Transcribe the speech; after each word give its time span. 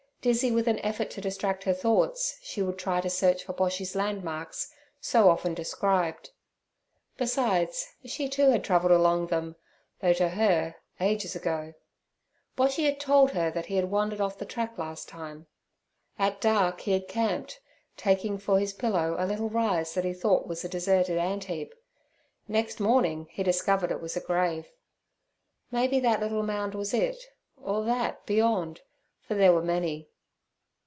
Dizzy 0.23 0.51
with 0.51 0.67
an 0.67 0.77
effort 0.85 1.09
to 1.13 1.19
distract 1.21 1.63
her 1.63 1.73
thoughts, 1.73 2.37
she 2.43 2.61
would 2.61 2.77
try 2.77 3.01
to 3.01 3.09
search 3.09 3.43
for 3.43 3.53
Boshy's 3.55 3.95
landmarks, 3.95 4.71
so 4.99 5.27
often 5.31 5.55
described. 5.55 6.29
Besides, 7.17 7.93
she 8.05 8.29
too 8.29 8.51
had 8.51 8.63
travelled 8.63 8.91
along 8.91 9.25
them, 9.29 9.55
though, 9.99 10.13
to 10.13 10.29
her, 10.29 10.75
ages 10.99 11.35
ago. 11.35 11.73
Boshy 12.55 12.85
had 12.85 12.99
told 12.99 13.31
her 13.31 13.49
that 13.49 13.65
he 13.65 13.77
had 13.77 13.89
wandered 13.89 14.21
off 14.21 14.37
the 14.37 14.45
track 14.45 14.77
last 14.77 15.09
time. 15.09 15.47
At 16.19 16.39
dark 16.39 16.81
he 16.81 16.91
had 16.91 17.07
camped, 17.07 17.59
taking 17.97 18.37
for 18.37 18.59
his 18.59 18.73
pillow 18.73 19.15
a 19.17 19.25
little 19.25 19.49
rise 19.49 19.95
that 19.95 20.05
he 20.05 20.13
thought 20.13 20.45
was 20.45 20.63
a 20.63 20.69
deserted 20.69 21.17
antheap; 21.17 21.73
next 22.47 22.79
morning 22.79 23.27
he 23.31 23.41
discovered 23.41 23.89
it 23.89 23.99
was 24.01 24.15
a 24.15 24.21
grave. 24.21 24.67
Maybe 25.71 25.99
that 26.01 26.19
little 26.19 26.43
mound 26.43 26.75
was 26.75 26.93
it—or 26.93 27.83
that 27.85 28.23
beyond, 28.27 28.81
for 29.21 29.33
there 29.33 29.51
were 29.51 29.63
many. 29.63 30.09